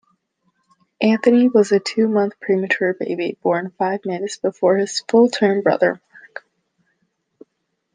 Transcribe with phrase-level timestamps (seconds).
[0.99, 6.43] Anthony was a two-month premature baby born five minutes before his full-term brother Mark.